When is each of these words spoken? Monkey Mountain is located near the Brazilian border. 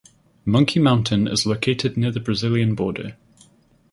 Monkey 0.45 0.79
Mountain 0.79 1.27
is 1.27 1.45
located 1.45 1.95
near 1.95 2.09
the 2.09 2.19
Brazilian 2.19 2.73
border. 2.73 3.15